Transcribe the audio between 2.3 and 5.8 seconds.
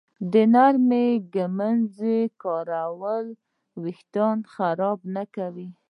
کارول وېښتان خراب نه کوي.